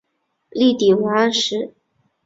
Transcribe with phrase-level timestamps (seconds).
[0.49, 1.75] 力抵王安石。